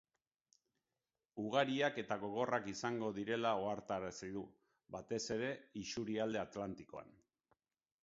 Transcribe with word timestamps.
Ugariak 1.43 1.99
eta 2.03 2.17
gogorrak 2.23 2.71
izango 2.73 3.11
direla 3.19 3.53
ohartarazi 3.67 4.33
du, 4.41 4.45
batez 4.99 5.23
ere 5.39 5.55
isurialde 5.87 6.47
atlantikoan. 6.49 7.19